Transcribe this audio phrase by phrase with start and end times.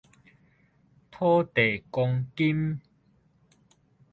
[1.11, 2.81] 土地公金